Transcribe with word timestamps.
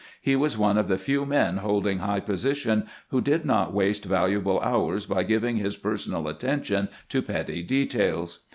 He 0.19 0.35
was 0.35 0.57
one 0.57 0.79
of 0.79 0.87
the 0.87 0.97
few 0.97 1.27
men 1.27 1.57
holding 1.57 1.99
high 1.99 2.21
position 2.21 2.87
who 3.09 3.21
did 3.21 3.45
not 3.45 3.71
waste 3.71 4.03
valuable 4.05 4.59
hours 4.61 5.05
by 5.05 5.21
giving 5.21 5.57
his 5.57 5.77
personal 5.77 6.27
attention 6.27 6.89
to 7.09 7.21
petty 7.21 7.61
details. 7.61 8.39